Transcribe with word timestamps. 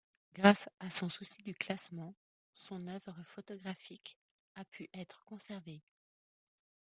Grâce 0.33 0.67
à 0.79 0.89
son 0.89 1.09
souci 1.11 1.43
du 1.43 1.53
classement, 1.53 2.15
son 2.53 2.87
œuvre 2.87 3.15
photographique 3.23 4.17
a 4.55 4.65
pu 4.65 4.89
être 4.95 5.23
conservée. 5.25 5.83